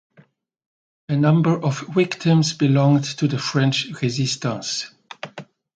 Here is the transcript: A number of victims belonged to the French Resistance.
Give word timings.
A 1.09 1.15
number 1.15 1.61
of 1.63 1.81
victims 1.89 2.53
belonged 2.53 3.03
to 3.19 3.27
the 3.27 3.37
French 3.37 3.85
Resistance. 4.01 4.89